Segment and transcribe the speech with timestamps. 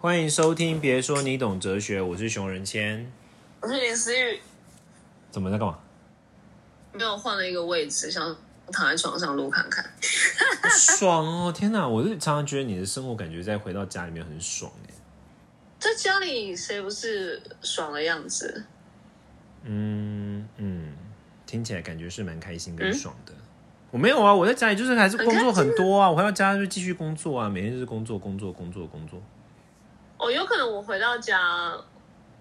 [0.00, 3.10] 欢迎收听，别说你懂哲学，我是熊仁谦。
[3.60, 4.38] 我是林思玉，
[5.28, 5.76] 怎么在干嘛？
[6.92, 8.24] 没有换了一个位置，想
[8.70, 9.84] 躺在床上录看看。
[10.70, 11.52] 爽哦！
[11.52, 14.94] 天哪，我是常常觉得你的生活感觉在回到家里面很爽哎。
[15.80, 18.66] 在家里谁不是爽的样子？
[19.64, 20.94] 嗯嗯，
[21.44, 23.32] 听起来感觉是蛮开心跟爽的。
[23.90, 29.20] 我没有啊，我在家里就是还是工作很多啊，我回到家就继续工作啊，每天就是工作工作工作工作。
[30.18, 31.72] 哦，有可能我回到家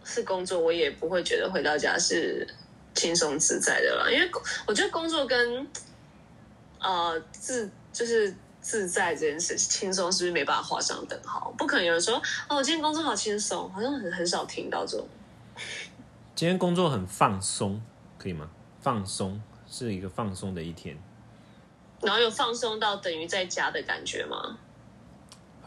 [0.03, 2.47] 是工作，我也不会觉得回到家是
[2.93, 4.11] 轻松自在的啦。
[4.11, 4.29] 因为
[4.65, 5.67] 我觉得工作跟
[6.79, 11.53] 呃自就是自在这件事，轻松是不是没办法画上等号？
[11.57, 12.15] 不可能有人说
[12.49, 15.07] 哦，我今天工作好轻松，好像很很少听到这种。
[16.35, 17.81] 今天工作很放松，
[18.17, 18.49] 可以吗？
[18.81, 20.97] 放松是一个放松的一天。
[21.99, 24.57] 然后有放松到等于在家的感觉吗？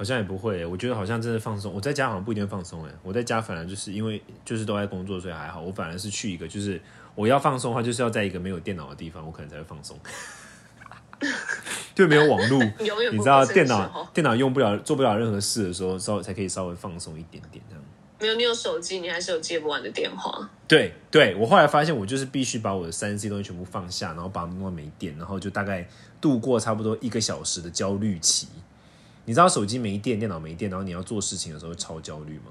[0.01, 1.71] 好像也不会，我觉得好像真的放松。
[1.75, 5.61] 我在家好像不一定放松哎，我在家反而就是因为就是都在工作，所以还好。
[5.61, 6.81] 我反而是去一个就是
[7.15, 10.01] 我要放松的话，就是要在一个没有电脑的地方，我可能才会放松。
[11.95, 12.65] 就没有网络，
[13.13, 17.85] 你知道电脑电脑用不了，做不了任何事的时候，稍微才可以稍微放松一点点这样。
[18.21, 20.49] 没有，你有手机，你还是有接不完的电话。
[20.67, 25.87] 对对，我后来发现，我就是必须把我的三 C 东西全部放下，然后把它弄到没电，然后就大概
[26.23, 28.49] 度过差不多一个小时的焦虑期。
[29.31, 32.47] 你知道手机没电，电脑没电，然后你要做事情的时候超焦虑吗？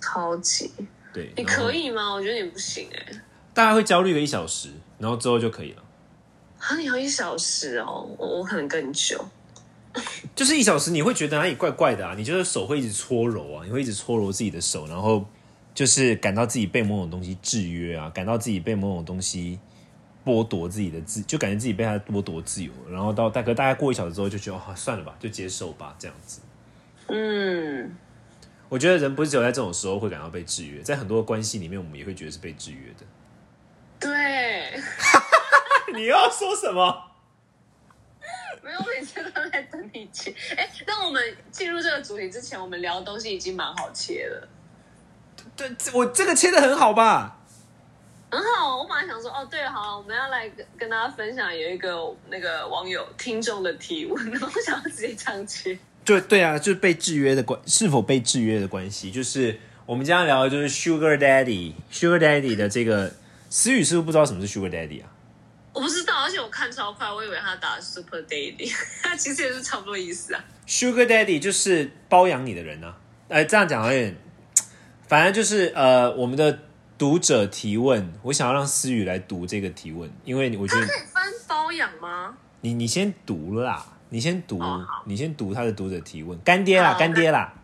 [0.00, 0.68] 超级。
[1.14, 2.12] 对，你可以吗？
[2.12, 3.22] 我觉得你不行哎。
[3.54, 5.84] 大概会焦虑个一小时，然后之后就可以了。
[6.58, 9.24] 啊，你要一小时哦，我我可能更久。
[10.34, 12.16] 就是一小时，你会觉得哪里怪怪的啊？
[12.18, 15.24] 你就是手会一直搓揉啊，你会一直搓揉自己的手，然后
[15.72, 19.60] 就是感到自己被某种东西制约啊，感到自己被某种东西
[20.24, 22.72] 剥夺自己的自，就感觉自己被他剥夺自由。
[22.90, 26.40] 然后到大概大概过一小时之后，就觉得哦，算了吧，就接受吧，这样子。
[27.08, 27.96] 嗯，
[28.68, 33.06] 我觉得人不是只有在这种时候会感到被制约，在很多关系里面，我们也会觉得是被制约的。
[33.98, 34.80] 对，
[35.94, 37.06] 你要说什么？
[38.62, 40.34] 没有，每次都在等你切。
[40.54, 44.48] 哎，当我们进入这个主题之前，我们聊的东西已经蛮好切了。
[45.56, 47.39] 对，我这个切的很好吧？
[48.30, 48.78] 很好。
[48.78, 51.96] 我本来想说，哦，对了，好，我们要来跟跟大家分享有一个
[52.28, 55.78] 那个网友听众的提问，然后想要直接这样切。
[56.04, 63.12] 对对啊，就是被制约的关，是否被制约的关系，就是我们今天聊的就是 Sugar Daddy，Sugar Daddy 的这个
[63.50, 65.10] 思雨是不是不知道什么是 Sugar Daddy 啊？
[65.72, 70.44] 我不知道，而且我看超快，我以为他打 Super Daddy，他 其实也是差不多意思啊。
[70.66, 72.94] Sugar Daddy 就是包养你的人呢。
[73.28, 74.16] 哎，这样讲有点，
[75.06, 76.58] 反正就是呃，我们的
[77.00, 82.36] 读者提问，我想要让思雨来读这个提问，因为我觉得可以分包养吗？
[82.60, 84.60] 你你先读啦，你先读，
[85.06, 87.54] 你先读他的读者提问，干爹啦，干爹啦。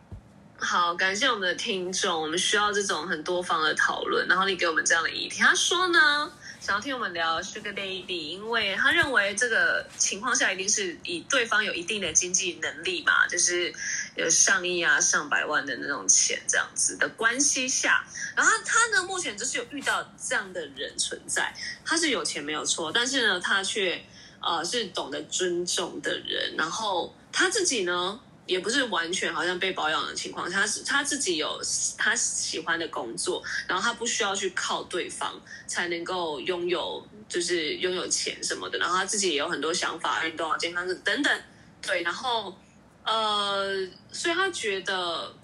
[0.56, 6.32] 好，感谢我们的听众，我们需要这种很多方的讨论，然后你给我们这样的议题，他说呢？
[6.66, 13.72] 想要听我们聊 Sugar Baby，因为他认为这个情况下一定是以对方有一定的经济能力嘛，就是
[14.16, 18.04] 有上亿啊、上百万的那种钱这样子的关系下，
[18.34, 21.54] 然后他呢目前就是有遇到这样的人存在，
[21.84, 24.04] 他是有钱没有错，但是呢他却
[24.41, 28.19] 呃是懂得尊重的人，然后他自己呢。
[28.46, 31.60] 也不是完全好像被保养的情况，他是他自己有
[31.98, 35.34] 他喜欢的工作，然后他不需要去靠对方
[35.66, 41.42] 才能够拥有，就是拥有钱什么的，然后他自己也有很多想法，运动啊、健康等等，
[41.82, 42.56] 对，然后
[43.02, 45.34] 呃，所以他觉得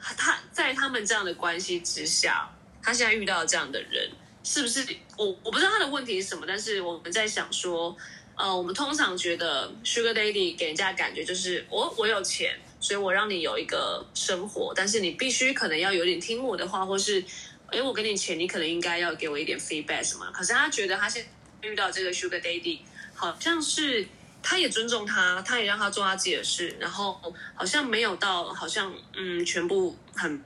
[0.00, 2.50] 他在他们这样的关系之下，
[2.82, 4.10] 他现在遇到这样的人，
[4.42, 4.86] 是不是
[5.18, 7.94] 我我不知道他的问题是什么，但是我们在想说。
[8.40, 17.22] 呃，我们通常觉得 Sugar Daddy 给人家感觉就是我我有钱，所以我让你有一个生活，但是你必须可能要有点听我的话，或是
[17.66, 20.24] 哎我给你钱，你可能应该要给我一点 feedback 什么。
[20.32, 21.26] 可是他觉得他现
[21.60, 22.78] 遇到这个 Sugar Daddy，
[23.14, 24.08] 好像是
[24.42, 27.20] 他也尊重他，他也让他做他自己的事，然后
[27.54, 30.42] 好像没有到好像嗯全部很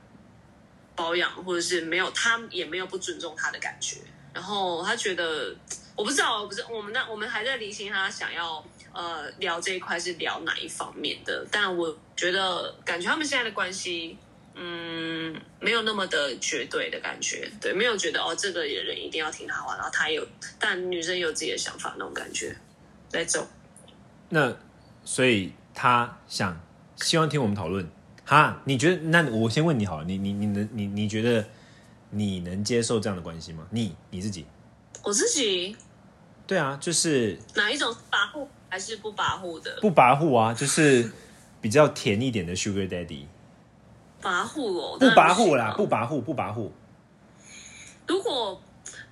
[0.95, 3.97] 包养，或者是没有他也没有不尊重他的感觉，
[4.35, 5.55] 然后他觉得。
[5.97, 8.61] 我不知道，我不是我们那我们还在理清他想要
[8.91, 14.17] 呃聊这一块是聊哪一方面的，但我觉得感觉他们现在的关系，
[14.55, 20.27] 嗯，没有那么的绝对的感觉，对，没有觉得哦这个人一定要听他话，然后他有，
[20.59, 22.53] 但女生有自己的想法那种感觉，
[23.13, 23.47] 来走。
[24.27, 24.53] 那
[25.05, 26.61] 所以他想
[26.97, 27.89] 希望听我们讨论，
[28.25, 28.61] 哈？
[28.65, 28.97] 你觉得？
[29.03, 31.47] 那我先问你好了，你你你能你你觉得
[32.09, 33.67] 你能接受这样的关系吗？
[33.71, 34.45] 你你自己？
[35.03, 35.75] 我自己。
[36.47, 39.79] 对啊，就是哪一种跋扈还是不跋扈的？
[39.81, 41.11] 不跋扈啊，就是
[41.59, 43.25] 比较甜一点的 Sugar Daddy。
[44.21, 46.69] 跋扈哦，不跋扈啦，不跋扈，不跋扈。
[48.07, 48.61] 如果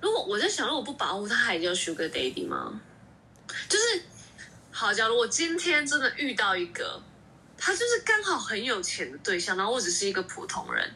[0.00, 2.80] 如果我在想，如果不跋扈他，还叫 Sugar Daddy 吗？
[3.68, 4.02] 就是
[4.70, 7.02] 好，假如我今天真的遇到一个，
[7.58, 10.88] 他就是刚好很有钱的对象，然后我只是一个普通人，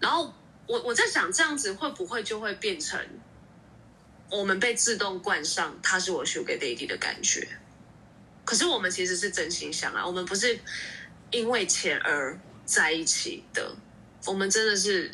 [0.00, 0.32] 然后
[0.66, 2.98] 我我在想，这样子会不会就会变成
[4.30, 7.46] 我们被自动冠上他是我 Sugar Daddy 的感觉？
[8.44, 10.58] 可是我们其实是真心相爱，我们不是
[11.30, 13.74] 因为钱而在一起的，
[14.26, 15.10] 我们真的是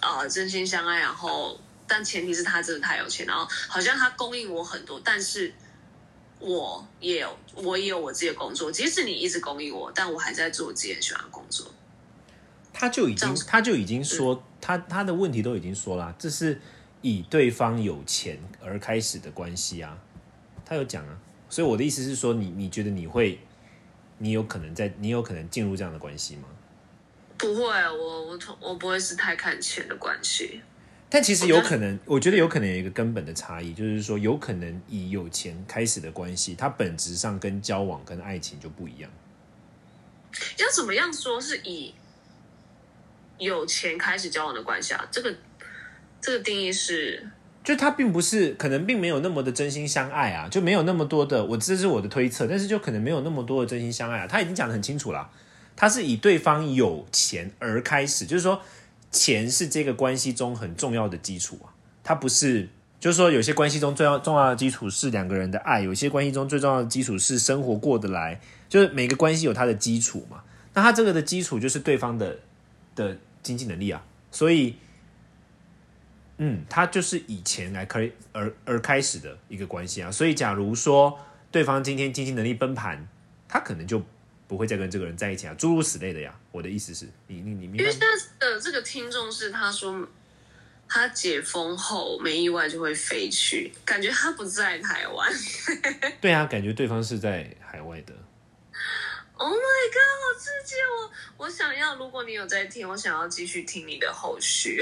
[0.00, 5.52] 啊、真心相爱，然后但前提是他真的太有钱，然后好像他供应我很多，但是
[6.38, 11.72] 我也有我也有我自己的工作，即使你一直供应我，但我还在做我自己很喜欢的工作。
[12.72, 16.60] 他就已经他就已经说，他他的问题都已经说了，这是
[17.00, 19.98] 以对方有钱而开始的关系啊，
[20.64, 23.38] 他有讲啊，所以我的意思是说，你你觉得你会，
[24.18, 26.48] 你有可能在，你有可能进入这样的关系吗？
[27.38, 30.60] 不会，我我从我不会是太看钱的关系。
[31.10, 39.10] 但其实有可能，我觉得有可能有一个根本的差异，就是说，有可能以有钱开始的关系，它本质上跟交往跟爱情就不一样。
[40.58, 41.92] 要怎么样说是以
[43.42, 45.06] 有钱开始交往的关系啊？
[45.10, 45.34] 这个
[46.20, 47.28] 这个定义是
[47.62, 54.26] 就他并不是，可能并没有那么的真心相爱啊，就没有那么多的，我这是我的推测，但是就可能没有那么多的真心相爱啊。
[54.26, 55.30] 他已经讲得很清楚了，
[55.76, 58.60] 他是以对方有钱而开始，就是说
[59.10, 62.68] 钱是这个关系中很重要的基础啊，它不是。
[63.00, 68.40] 就是说，有些关系中最要重要的基础是两个人的爱，有些关系中最重要的基础是生活过得来。
[68.68, 72.38] 就是每个关系有它的基础嘛，那它这个的基础就是对方的
[72.94, 74.76] 的经济能力啊，所以
[76.38, 80.10] 嗯，他就是以钱来开而而开始的一个关系啊。
[80.10, 81.18] 所以，假如说
[81.50, 83.06] 对方今天经济能力崩盘，
[83.48, 84.02] 他可能就
[84.48, 86.34] 不会再跟这个人在一起啊，诸如此类的呀。
[86.50, 88.00] 我的意思是你你你因为现？
[88.00, 88.06] 在
[88.38, 90.08] 的这个听众是他说
[90.88, 95.32] 他解封后没意外就会飞去，感觉他不在台湾。
[96.20, 98.14] 对啊，感觉对方是在海外的。
[99.42, 101.10] Oh my god，好刺激哦！
[101.36, 104.80] 我我想要，如果你有在听，我想要继续听你的后续。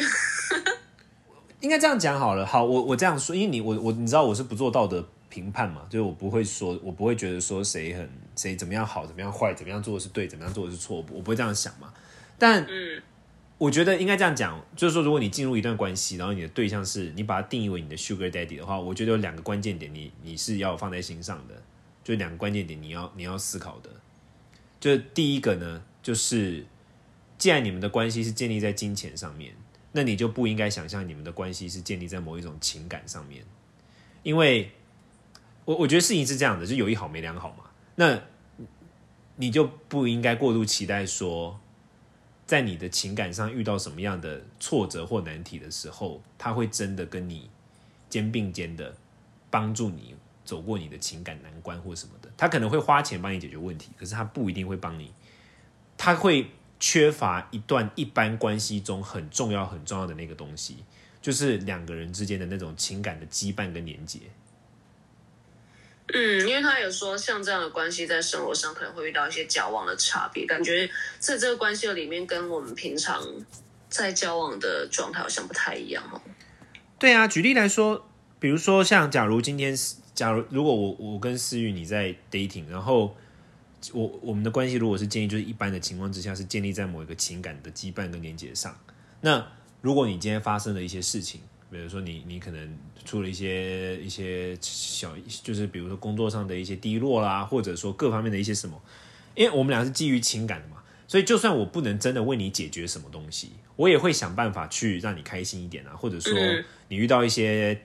[1.60, 2.44] 应该这样讲好了。
[2.44, 11.90] 好，我我这样说，因为你我我你知道我是不做道德评判嘛，就是我不会说，我不会觉得说谁很谁怎么样好，怎么样坏，怎么样做的是对，怎么样做的是错，我不我不会这样想嘛。
[12.38, 13.02] 但嗯
[13.56, 21.62] 我觉得应该这样讲，就是说，如果你进入一段关系，然后你的对象是你把它定义为你的 Sugar Daddy 的话，我觉得有两个关键点你，你是要放在心上的，
[22.04, 23.90] 就两个关键点你要你要思考的。
[24.80, 26.66] 就第一个呢，就是
[27.38, 29.54] 既然你们的关系是建立在金钱上面，
[29.92, 33.44] 那你就不应该想象你们的关系是建立在某一种情感上面，
[34.22, 34.72] 因为
[35.66, 37.64] 我我觉得事情是这样的，就有一好没两好嘛。
[37.96, 38.22] 那
[39.36, 41.60] 你就不应该过度期待说，
[42.46, 47.50] 在你的情感上遇到什么样的挫折或难题的时候，他会真的跟你
[48.08, 48.96] 肩并肩的
[49.50, 50.14] 帮助你
[50.50, 52.28] 走过你的情感难关或什么的。
[52.36, 55.14] 他可能会花钱帮你解决问题，可是他不一定会帮你，
[55.96, 56.50] 他会
[56.80, 60.84] 缺乏一段一般关系中很重要很重要的那个东西，
[61.22, 64.18] 就是两个人之间的那种情感的羁绊跟连接。
[66.12, 73.22] 嗯，因为他有说，像这样的关系在生活上可能会遇到一些交往的差别，感觉在这个关系里面跟我们平常
[73.88, 76.20] 在交往的状态好像不太一样哦。
[76.98, 78.09] 对啊，举例来说，
[78.40, 79.76] 比如说像假如今天，
[80.14, 83.14] 假如如果我我跟思雨你在 dating，然后
[83.92, 88.74] 我我们的关系如果是建立就是一般的情况之下是建立在某一个情感的羁绊跟连接上，
[89.20, 89.46] 那
[89.82, 98.80] 如果你今天发生了一些事情，比如说你你可能出了一些一些小，就是比如说工作上的一些低落啦，或者说各方面的一些什么，
[99.34, 106.64] 因为我们俩是基于情感的嘛，所以就算我不能真的为你解决什么东西，我也会想办法去让你开心一点啊，或者说嗯。
[106.88, 107.80] 你遇到一些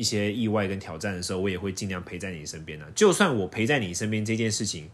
[0.00, 2.88] 一些意外跟挑战的时候，我也会尽量陪在你身边啊。
[2.94, 4.88] 就算我陪在你身边这件事情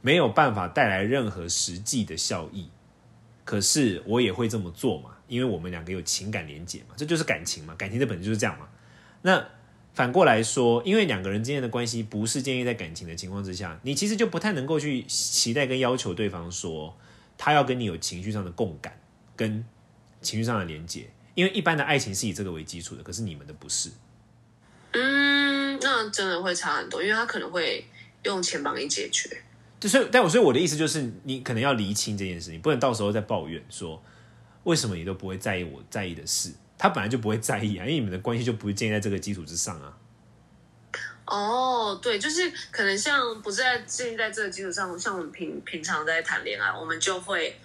[0.00, 2.70] 没有办法带来任何实际的效益，
[3.44, 8.66] 可是我也会这么做嘛，因为我们两个有情感连结嘛，这就是感情嘛，感情的本质就是这样嘛。
[9.20, 9.46] 那
[9.92, 16.96] 反过来说，因为两个人之间的关系不是建立在感情的情况之下，你其实就不太能够去期待跟要求对方说
[17.36, 18.98] 他要跟你有情绪上的共感
[19.36, 19.62] 跟
[20.22, 23.90] 情绪上的连接，因为一般的爱情是以这个为基础的，可是你们的不是。
[24.96, 27.86] 嗯，那真的会差很多，因为他可能会
[28.22, 29.42] 用钱帮你解决。
[29.78, 34.02] 就是，但我所以我的意思就是，你可能要厘清这件事，情不能到时候再抱怨说
[34.64, 39.96] 为什么你都不会在意我在意的事，他本来就不会在意啊，因为你们的关系就不是建立在这个基础之上啊。
[41.26, 47.58] 哦，对，就是可能像不是在建立在这个基础上，像我们平平常在谈恋爱，我们就会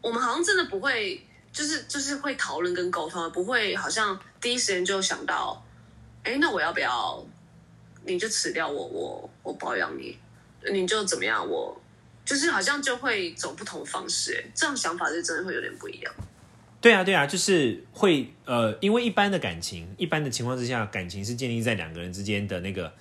[0.00, 5.64] 我们好像真的不会，就是就是会讨论跟沟通，不会好像第一时间就想到，
[6.24, 7.24] 哎，那我要不要
[8.04, 10.16] 你就辞掉我，我我保养你，
[10.72, 11.80] 你就怎么样，我
[12.24, 16.14] 就是好像就会走不同方式，哎，这样想法是真的会有点不一样。
[16.80, 22.92] 对啊，对啊，就是会呃，因为一般的感情，一般的情况之下，感情是建立在两个人之间的那个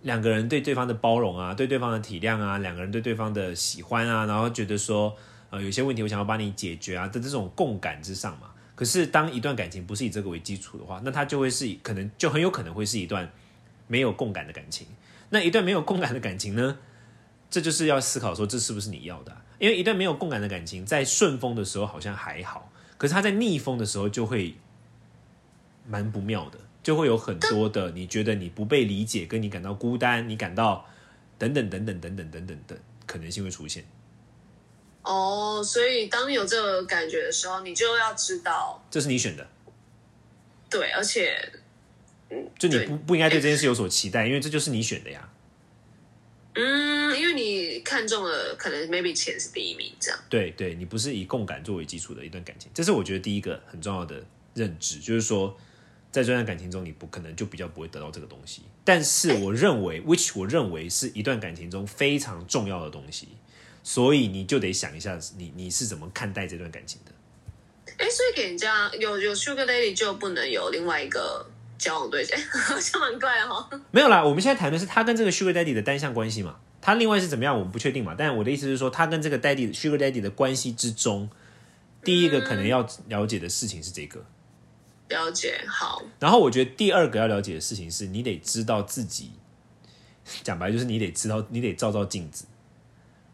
[0.00, 5.14] 两个人对对方的包容啊，对对方的体谅啊，两个人对对方的喜欢啊，然后觉得说
[5.50, 8.50] 呃有些问题我想要帮你解决啊的这种共感之上嘛。
[8.74, 13.30] 可是当一段感情不是以这个为基础的话，那它就会是可能就很有可能会是一段
[13.86, 14.86] 没有共感的感情。
[15.30, 16.78] 那一段没有共感的感情呢，
[17.50, 19.36] 这就是要思考说这是不是你要的？
[19.58, 22.70] 因为一段没有共感的感情，在顺风的时候好像还好。
[22.98, 24.54] 可是他在逆风的时候就会
[25.86, 30.86] 蛮不妙的，就会有很多的你觉得你不被理解，跟你感到孤单，你感到
[31.38, 32.76] 等等等等等等等等的
[33.06, 33.84] 可能性会出现。
[35.04, 39.46] 哦，所以当你有这个感觉的时候，你就要知道这是你选的。
[40.68, 41.38] 对，而且，
[42.30, 45.28] 嗯，就你不不应该对这件事有所期待，因为这就是你选的呀。
[46.54, 50.18] 嗯，因为你看中了，可能 maybe 钱是第一名，这样。
[50.28, 55.56] 对对，你不是以共感作为基础的一段感情，这是我觉得第一个很重要的认知，就是说，
[56.10, 58.62] 在这段感情中，你不可能就比较不会得到这个东西。
[58.84, 63.28] 但是我认为，which 我认为是一段感情中非常重要的东西，
[63.84, 67.12] 所以你就得想一下，你你是怎么看待这段感情的？
[67.98, 71.46] 哎，所以给人家有有 sugar lady 就不能有另外一个。
[71.76, 78.14] 交往对象 好像蛮怪哈，没有啦，我们现在谈的是他跟这个 Sugar Daddy 的单向关系嘛，他另外是怎么样，我们不确定嘛。
[78.16, 81.28] 但我的意思是说，他跟这个 Daddy Sugar Daddy 的关系之中，
[82.02, 84.24] 第一个可能要了解的事情是这个，
[85.08, 86.00] 了解好。
[86.20, 89.32] 然后我觉得第二个要了解的事情是你得知道自己，
[90.42, 92.46] 讲白就是你得知道，你得照照镜子，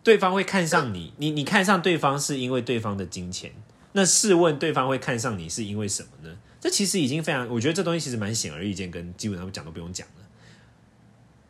[0.03, 3.53] 对方会看上你，你你看上对方是因为对方的金钱，
[3.93, 6.37] 那试问对方会看上你是因为什么呢？
[6.61, 10.25] 这其实已经非常，我觉得这东西其实蛮显而易见，跟基本上讲都不用讲了。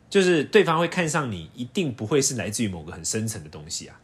[0.09, 3.99] 就是对方会看上你，一定不会是来自于某个很深层的东西啊。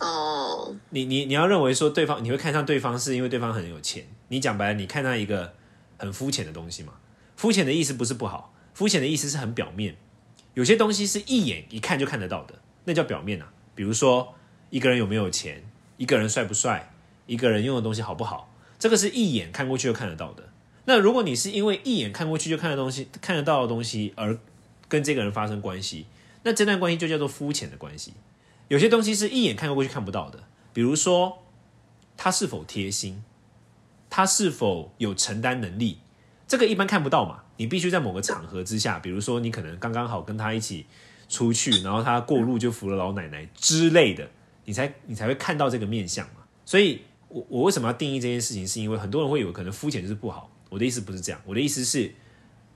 [0.00, 5.54] 哦，你你你要认为说对方你会看上对方是因为对方很有钱，你讲白了，你看上一个
[5.96, 6.92] 很肤浅的东西嘛？
[7.36, 9.96] 肤浅的意思不是不好，肤浅的意思是很表面。
[10.52, 12.54] 有些东西是一眼一看就看得到的，
[12.86, 13.52] 那叫表面啊。
[13.74, 14.34] 比如说
[14.70, 15.62] 一个人有没有钱，
[15.98, 16.90] 一个人帅不帅，
[17.26, 18.50] 一个人用的东西好不好。
[18.78, 20.48] 这个是一眼看过去就看得到的。
[20.86, 24.38] 那如果你是因为一眼看过去就看的东西、看得到的东西而
[24.88, 26.06] 跟这个人发生关系，
[26.42, 28.14] 那这段关系就叫做肤浅的关系。
[28.68, 31.42] 有些东西是一眼看过去看不到的，比如说
[32.16, 33.22] 他是否贴心，
[34.08, 35.98] 他是否有承担能力，
[36.46, 37.42] 这个一般看不到嘛。
[37.58, 40.86] 你必须在某个场合之下，比如说你可能刚刚好跟他一起
[41.28, 44.28] 出去，然后他过路就扶了老奶奶之类的，
[44.64, 46.44] 你才你才会看到这个面相嘛。
[46.64, 47.02] 所以。
[47.28, 48.66] 我我为什么要定义这件事情？
[48.66, 50.48] 是因为很多人会以为可能肤浅就是不好。
[50.68, 52.14] 我的意思不是这样，我的意思是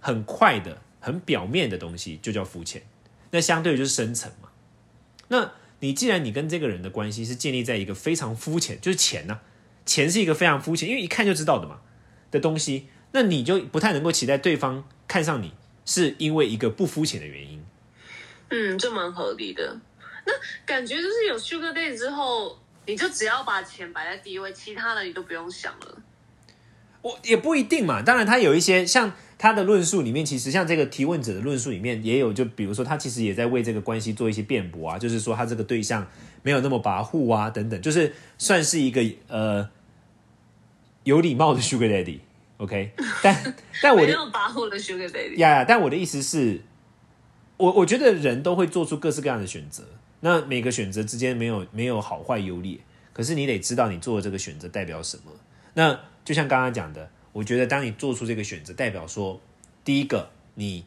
[0.00, 2.82] 很快的、很表面的东西就叫肤浅，
[3.30, 4.48] 那相对就是深层嘛。
[5.28, 9.38] 那你既然你跟这个人的关系是建立在一个非常肤浅，就是钱呢，
[9.86, 11.78] 钱是一个非常肤浅，因为一看就知道的嘛
[12.32, 15.54] 的东西，那你就不太能够期待对方看上你
[15.86, 17.62] 是因为一个不肤浅的原因。
[18.50, 19.76] 嗯，就蛮合理的。
[20.26, 20.32] 那
[20.66, 22.58] 感觉就是有 Sugar Day 之后。
[22.86, 26.02] 你就只要把钱摆在第一位，其他的你都不用想了。
[27.02, 36.04] 我也不一定嘛，当然他有一些像他的论述里面，其实像这个提问者的论述里面也有，就比如说他其实也在为这个关系做一些辩驳啊，就是说他这个对象
[36.42, 39.68] 没有那么跋扈啊，等等，就是算是一个呃
[41.04, 42.92] 有礼貌的 Sugar Daddy，OK？
[43.22, 46.60] 但但我 没有跋扈的 Sugar Daddy 呀，但我的意思是，
[47.60, 49.84] 我我觉得人都会做出各式各样的选择。
[50.20, 52.78] 那每个选择之间没有没有好坏优劣，
[53.12, 55.24] 可是你得知道你做的这个选择代表什么。
[55.74, 59.40] 那就像刚刚讲的，我觉得当你做出这个选择，代表说，
[59.84, 60.84] 第一个你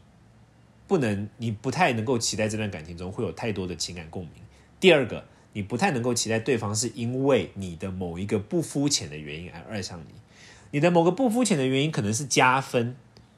[0.88, 4.34] 不能，你不太能够期待这段感情中会有太多的情感共鸣；
[4.80, 10.13] 第二个，你不太能够期待对方是因为你的某一个不肤浅的原因而爱上你，
[10.72, 12.96] 你的某个不肤浅的原因可能是加分。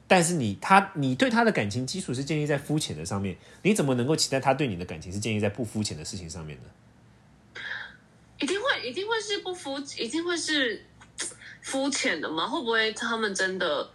[0.08, 7.60] 但是你他你对他的感情基础是建立在肤浅的上面，你怎么能够期待他对你的感情是建立在不肤浅的事情上面呢？
[8.38, 10.84] 一定会一定会是不肤一定会是
[11.62, 12.46] 肤浅的吗？
[12.46, 13.90] 会不会他们真的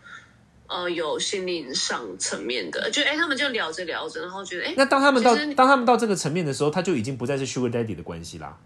[0.67, 2.89] 呃有心灵上层面的？
[2.91, 8.57] 就哎，他们就聊着聊着，然后觉得哎，那当他们到当他们到这个层面的时候，他就已经不再是 Sugar Daddy 的关系啦。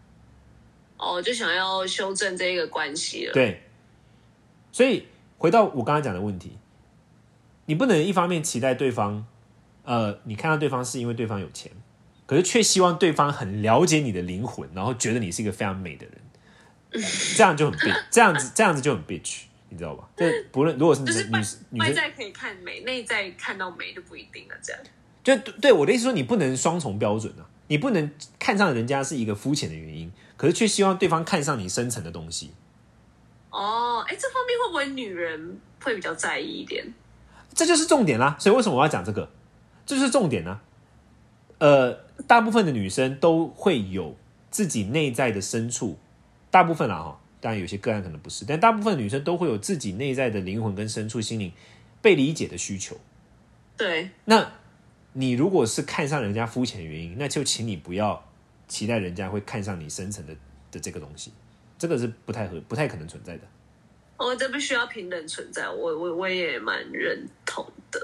[0.97, 3.33] 哦，就想要修正这个关系了。
[3.33, 3.61] 对，
[4.71, 5.05] 所以
[5.37, 6.57] 回到我刚才讲的问题。
[7.65, 9.25] 你不能一方面期待对方，
[9.83, 11.71] 呃，你看到对方是因为对方有钱，
[12.25, 16.15] 可是却希望对方很了解你的灵魂，然后觉得你是一个非常美的人。
[17.35, 20.07] 这样就很 bitch，这样子这样子就很 bitch，你知道吧？
[20.15, 21.11] 这不论如果是女
[21.71, 24.55] 女，外在可以看美，内在看到美就不一定了。
[24.61, 24.81] 这样，
[25.21, 32.53] 就对我的意思说，你不能双重标准啊，你不能看上人家是一个肤浅的原因，可是却希望对方看上你深层的东西。
[33.49, 36.85] 哦，哎，这方面会不会女人会比较在意一点？
[37.55, 38.35] 这就是重点啦。
[38.39, 39.31] 所以为什么我要讲这个？
[39.87, 40.59] 这就是重点呢、
[41.59, 41.93] 呃，
[42.25, 44.15] 大部分的女生都会有
[44.49, 45.99] 自己内在的深处，
[46.49, 51.51] 大部分啦哈，当然有些个案可能不是，但大部分女生都会有自己内在的灵魂跟深处心灵
[52.01, 52.97] 被理解的需求。
[53.77, 54.53] 对，那
[55.13, 58.25] 你如果是看上人家肤浅的原因，那就请你不要
[58.67, 60.35] 期待人家会看上你深层的
[60.71, 61.31] 的这个东西，
[61.77, 63.43] 这个是不太合、不太可能存在的。
[64.17, 67.99] 哦，这必须要平等存在，我我我也蛮认同的。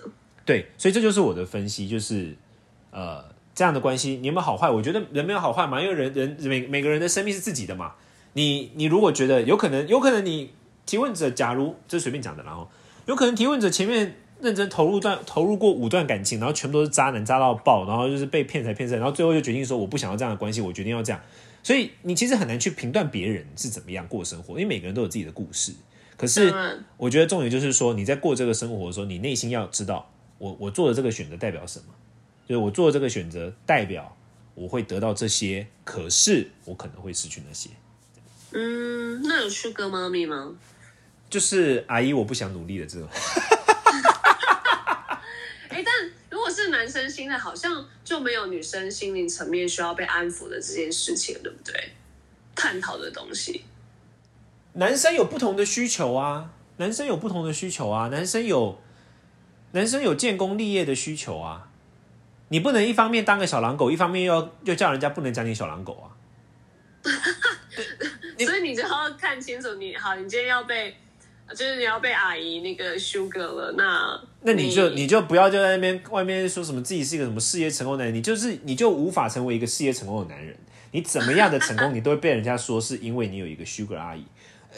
[0.46, 2.36] 对，所以这就是我的分析，就是
[2.92, 3.24] 呃
[3.56, 4.70] 这样的关系，你有没有好坏？
[4.70, 7.94] 我觉得人没有好坏嘛，因为人人每每个人的生命是自己的嘛。
[8.34, 10.52] 你你如果觉得有可能，有可能你
[10.86, 12.70] 提问者，假如这随便讲的，然后
[13.06, 21.22] 有可能提问者前面认真投入段投入过五段感情，然后全部都是渣男，渣到爆，然后就是被骗财骗色，然后最后就决定说我不想要这样的关系，我决定要这样。
[21.64, 25.74] 所以你其实很难去评断别人是怎么样过生活，因为每个人都有自己的故事。
[26.22, 26.54] 可是
[26.98, 31.86] 我觉得重点就是说，你在过这个生活的时候，你内心要知道，我我做的这个选择代表什么，
[32.48, 34.16] 就是我做的这个选择代表
[34.54, 37.70] 我会得到这些，可是我可能会失去那些。
[38.52, 40.54] 嗯，那有去哥妈咪吗？
[41.30, 43.08] 就是阿姨，我不想努力的这种。
[45.70, 51.94] 哎，但如果是男生心态，好像就没有女生心灵层面需要被安抚的这件事情，对不对？
[52.54, 53.64] 探讨的东西，
[54.74, 58.80] 男生有不同的需求啊，男生有不同的需求啊，男生有
[59.72, 61.68] 男生有建功立业的需求啊。
[62.50, 66.08] 你不能一方面当个小狼狗，一方面又要又叫人家不能讲你小狼狗啊。
[68.38, 70.96] 你所以你就要看清楚你，好，你今天要被，
[71.50, 80.56] 就是你要被阿姨那个 sugar 了，那那你就你就不要就在那边外面说什么自己是一个什么事业成功的男人，你就是你就无法成为一个事业成功的男人。
[80.92, 84.26] 你怎么样的成功， 你都会被人家说是因为你有一个 sugar 阿姨，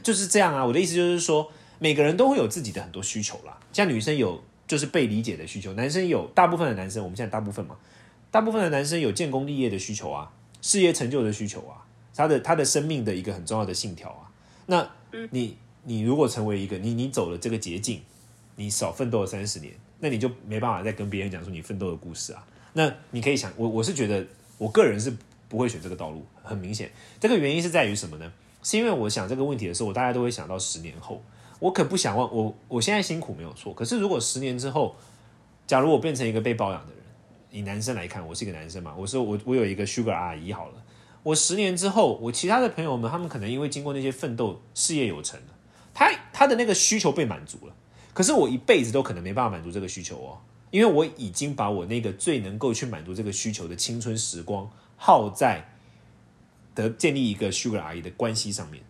[0.02, 0.66] 就是这样啊。
[0.66, 3.60] 我的意思就是说，每个人都会有自己的很多需求啦。
[3.72, 7.76] 像女生有就是被理解的需求，男生有大部分的男生，我们现在大部分嘛，
[8.32, 14.32] 大部分的男生有建功立业的需求啊，事业成就的需求啊，他的他的生命的一个很重要的信条啊。
[14.66, 14.90] 那
[15.32, 18.02] 你你如果成为一个你你走了这个捷径，
[18.56, 22.48] 你少奋斗了三十年，那你就没办法再跟别人讲说你奋斗的故事啊。
[22.74, 24.26] 那你可以想，我我是觉得
[24.58, 25.14] 我个人是
[25.50, 28.32] 不会选这个道路，很明显，这个原因是在于什么呢？
[28.63, 31.21] 是因为我想这个问题的时候，我大家都会想到十年后，
[31.60, 34.95] 我可不想忘我我现在辛苦没有错，可是如果十年之后，
[35.67, 37.04] 假如我变成一个被包养的人，
[37.52, 40.84] 以男生来看，我是一个男生嘛，我说我我有一个 sugar 阿姨好了，
[41.23, 45.47] 我十年之后，我其他的朋友们，他们可能因为经过那些奋斗，事业有成了，
[45.93, 47.76] 他他的那个需求被满足了，
[48.13, 50.39] 可是我一辈子都可能没办法满足这个需求哦，
[50.71, 55.65] 因为我已经把我那个最能够去满足这个需求的青春时光耗在
[56.76, 58.84] 得建立一个 sugar 阿姨的关系上面。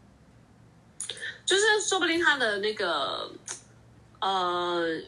[1.46, 3.30] 就是说不定他的那个
[4.20, 5.02] 呃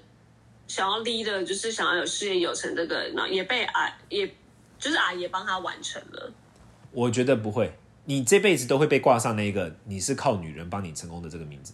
[0.68, 4.28] 想要 lead 的，就是想要有事业有成这个，然后也被阿也
[4.78, 6.34] 就是阿爷帮他完成了。
[6.92, 11.74] 我觉得不会，你这辈子都会被挂上那个你是靠女人帮你成功的这个名字。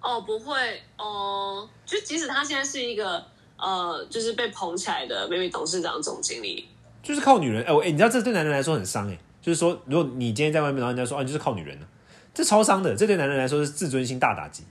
[0.00, 3.24] 哦，不会哦，就即使他现在是一个
[3.56, 6.68] 呃，就是被捧起来的美美董事长、总经理，
[7.02, 11.86] 就是靠女人，哎、我哎、你知道这对男人来说很伤哎、就是说，如果你今天在外面，然后人家说啊，你就是靠女人呢、
[12.34, 14.62] 这超伤的，这对男人来说是自尊心大打击。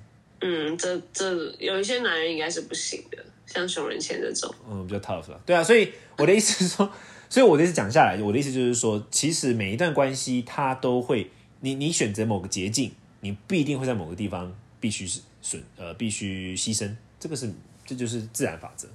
[0.41, 4.53] 嗯，这这有一些男人应该是不行的，像熊仁谦这种。
[4.69, 5.41] 嗯，比较 tough 了。
[5.45, 6.91] 对啊，所以我的意思是说，
[7.29, 17.51] 所以我的意思讲下来，我的意思就是说，其实每一段关系它都会，你你选择某个捷径，你不一定会在某个地方必须是损呃必须牺牲，这个是
[17.85, 18.87] 这就是自然法则。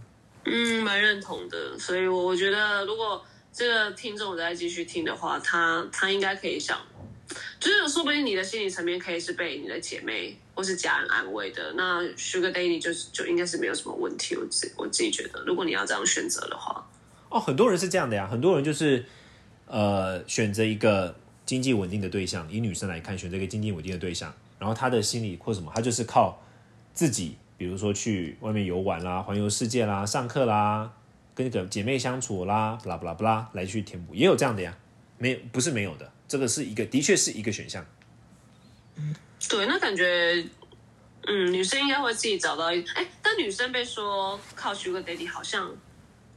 [0.45, 6.79] 嗯，蛮认同的，所以我我觉得，如果这个听众再继续听的话，他他应该可以想，
[7.61, 14.35] 就是说不定你的心理层面可以是被你的姐妹或是家人安慰的，那 Sugar Daddy 就是就应该是没有什么问题。
[14.37, 16.87] 我自我自己觉得，如果你要这样选择的话，
[17.29, 19.05] 哦，很多人是这样的呀，很多人就是
[19.67, 26.43] 呃选择一个经济稳定的对象，以女生来看，选择一个经济稳定的对象，然后她的心理或什么，她就是靠
[26.95, 30.93] 自己，比如说去外面游玩啦、环游世界啦、上课啦、
[31.35, 34.77] 跟个姐妹相处啦，不啦不啦不啦，来去填补，也有这样的呀，
[35.19, 37.85] 没不是没有的，这个是一个，的确是一个选项。
[39.49, 40.47] 对，那感觉，
[41.27, 45.75] 嗯，女生应该会自己找到一，哎，但女生被说靠 Sugar Daddy 好像，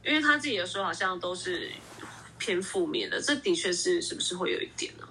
[0.04, 1.70] 因为她自己的说好像都是
[2.38, 5.06] 偏负面的，这的确是是不是会有一点呢、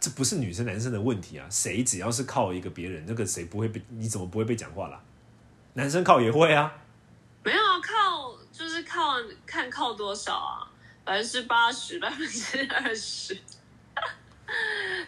[0.00, 5.02] 这不是女生男生的问题啊，谁只要是靠一个别人，那个谁不会被你怎么不会被讲话啦？
[5.74, 6.72] 男生靠也会啊，
[7.44, 8.27] 没有啊，靠
[8.58, 9.14] 就是靠
[9.46, 10.66] 看靠多少啊，
[11.04, 13.38] 百分之八十，百分之二十。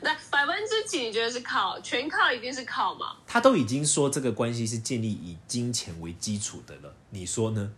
[0.03, 1.81] 那百分之几你觉得是靠？
[1.81, 3.17] 全靠一定是靠嘛？
[3.27, 7.73] 他都已经说这个关系是建立以金钱为基础的了，你说呢？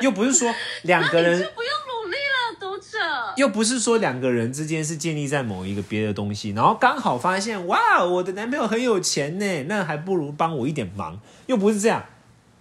[0.00, 2.98] 又不是说两个人就不用努力了，读者。
[3.36, 12.06] 又不是说两个人之间是建立在某一个别的东西，然后刚好发现哇，我的男朋友很有钱呢，那还不如帮我一点忙，又不是这样。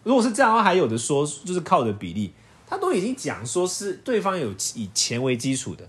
[0.08, 2.32] 如果是这样的话，还有的说就是靠的比例，
[2.66, 5.86] 他都已经讲说是对方有以钱为基础的，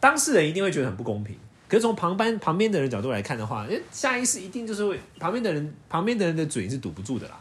[0.00, 1.38] 当事人一定会觉得很不公平。
[1.68, 7.38] 可是从旁边旁边的人角度来看的话，诶下意识一定就是会旁边的人旁边的人的嘴是堵不住的啦。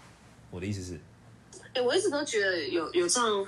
[0.51, 0.99] 我的意思是，
[1.73, 3.47] 哎、我一直都觉得有有这样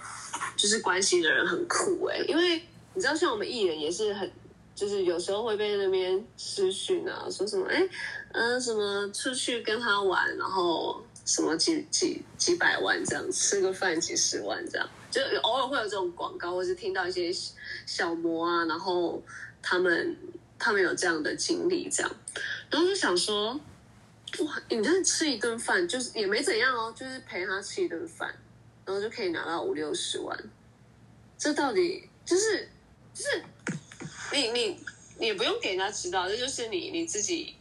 [0.56, 2.62] 就是关系的人很酷哎、因为
[2.94, 4.32] 你知道，像我们艺人也是很，
[4.74, 7.86] 就是有时候会被那边私讯啊，说什么哎，
[8.32, 17.32] 嗯、什么出去跟他玩，然后什么几几几百万这样，吃个饭几十万这样，就偶尔会有这种广告，或是听到一些
[17.86, 19.22] 小模啊，然后
[19.62, 20.18] 他们
[20.58, 22.12] 他们有这样的经历这样，
[22.72, 23.60] 然后就想说。
[24.46, 28.32] 哇，你这吃一顿饭就是也没怎样哦，就是陪他吃一顿饭，
[28.86, 30.38] 然后就可以拿到五六十万，
[31.36, 32.70] 这到底就是
[33.12, 33.44] 就是
[34.32, 34.80] 你你
[35.18, 37.56] 你不用给人家知道，这就是你你自己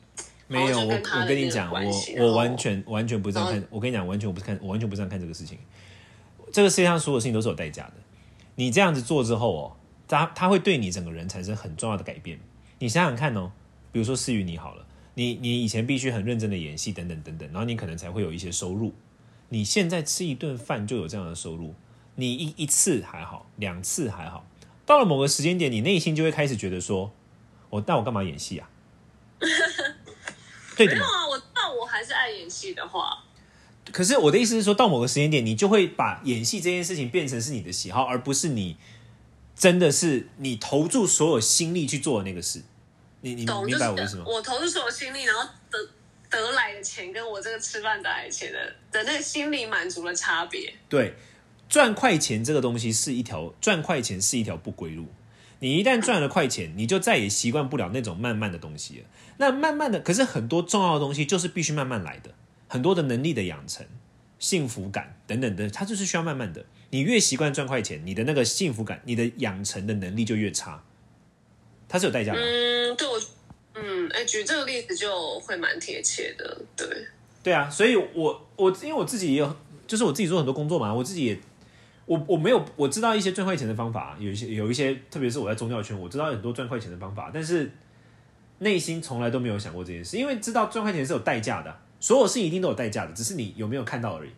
[0.49, 1.81] 没有，我我跟你讲，我
[2.19, 3.63] 我完全完全不这样看。
[3.71, 5.59] 我跟你讲，完全我不是看，我完全不这样看这个事情。
[6.51, 7.93] 这个世界上所有事情都是有代价的。
[8.55, 9.77] 你这样子做之后哦，
[10.09, 12.41] 他他会对你整个人产生很重要的改变。
[12.79, 13.53] 你想想看哦，
[13.93, 18.95] 比如说思雨你好了，你你以前必须很认真的演戏等等等等，然后你可能才会有一些收入。
[19.51, 21.75] 你现在吃一顿饭就有这样的收入，
[22.15, 24.47] 你一一次还好，两次还好，
[24.87, 27.13] 到了某个时间点，你内心就会开始觉得说，
[27.69, 28.71] 我那我干嘛演戏啊？
[30.79, 31.13] 对的嘛没有。
[31.13, 33.25] 啊，我那我还是爱演戏的话，
[33.93, 38.77] 可是我的意思是说，到某个时间点，你就会把演戏这件事情变成是你的喜好，而不是你
[39.55, 42.63] 真的是你投注所有心力去做的那个事。
[43.21, 43.67] 你你懂？
[43.67, 44.25] 明白我的意思吗？
[44.25, 45.91] 就是我投注所有心力，然后得
[46.31, 50.73] 得来的钱跟我这个吃饭得来的钱的的那个心理满足的差别。
[50.89, 51.15] 对，
[51.69, 55.07] 赚快钱这个东西是一条赚快钱是一条不归路。
[55.61, 59.07] 你一旦赚了快钱，你就再也习惯不了那种慢慢的东西了。
[59.39, 62.31] 那慢慢的，可是很多重要的东西就是必须慢慢来的，
[62.69, 63.87] 很多的能力的养成、
[64.39, 66.65] 幸福感等等的，它就是需要慢慢的。
[66.91, 70.83] 你越习惯赚快钱，你的那个幸福感、你的养成的能力就越差，
[71.89, 72.41] 它是有代价的。
[72.41, 73.21] 嗯，对我，
[73.75, 76.87] 嗯，哎，举这个例子就会蛮贴切的，对。
[77.43, 81.39] 对啊，所以我我因为我自己也有，就是我自己做很多工作嘛，我自己也
[82.09, 87.71] 我我没有我知道一些赚快钱的方法，有一些有一些，特别是我在宗教圈，我知道很多赚快钱的方法，但是
[88.61, 94.31] 内心从来都没有想过这件事，因为知道赚快钱是有代价的，所有事一定都有代价的，只是你有没有看到而已。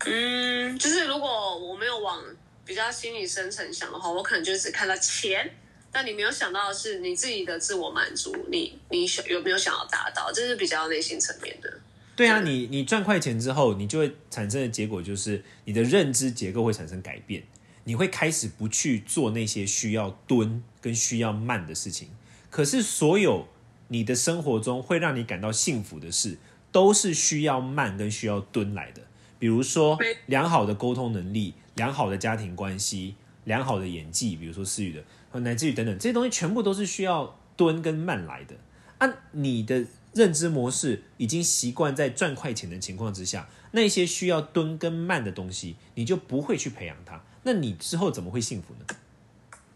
[0.00, 2.20] 嗯，就是如果我没有往
[2.64, 5.48] 比较心理深层想的话，我可能就只看到钱，
[5.92, 11.72] 但你没有想到的是你自己的自我满足，你你想有没有想要达到，这是比较内心层面的。
[12.20, 17.44] 对啊，你你赚快钱之后，你就会产生的结果就是你的认知结构会产生改变，
[17.84, 22.10] 你会开始不去做那些需要蹲跟需要慢的事情。
[22.50, 23.48] 可是所有
[23.88, 26.36] 你的生活中会让你感到幸福的事，
[26.70, 29.00] 都是需要慢跟需要蹲来的。
[29.38, 35.02] 比如说良好的沟通能力、良好的家庭关系、良好的演技，比如说思雨的，
[35.32, 38.56] 呃乃至于等等这些东西，全部都是需要蹲跟慢来的。
[38.98, 47.22] 按、你的认知模式已经习惯在赚快钱的情况之下，那些需要蹲跟慢的东西，你就不会去培养它。
[47.42, 48.86] 那你之后怎么会幸福呢？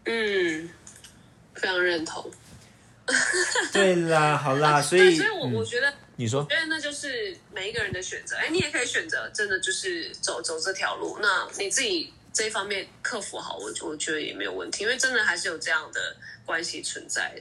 [0.05, 0.69] 嗯，
[1.53, 2.29] 非常认同。
[3.71, 8.35] 对啦，好啦， 所，以所以我、嗯我觉得，你说我觉得那就是每一个人的选择。
[8.35, 17.35] 哎，你也可以选择真的就是走走这条路，那你自己这一方面克服好，我我觉得也没有问题，因为真的还是有这样的关系存在。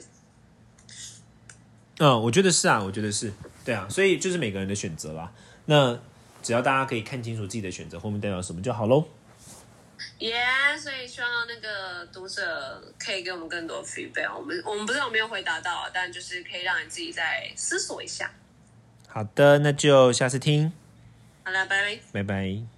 [1.99, 3.33] 嗯，我觉得是啊，我觉得是
[3.65, 5.33] 对啊，所以就是每个人的选择啦。
[5.67, 5.99] 那
[6.43, 9.07] 只要大家可以看清楚自己的选择后面代表什么就好喽。
[10.19, 10.35] 耶
[10.79, 14.35] 所以希望那个读者可以给我们更多 feedback。
[14.37, 18.31] 我们我们不知道有没有回答到，但就是可以让你自己再思索一下。
[19.09, 20.73] 好的，那就下次听，
[21.45, 21.99] 好了，拜拜。
[22.13, 22.74] 拜拜。